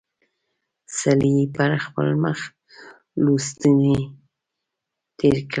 سړي 0.99 1.35
پر 1.55 1.71
خپل 1.85 2.07
مخ 2.23 2.39
لستوڼی 3.23 3.97
تېر 5.17 5.37
کړ. 5.45 5.49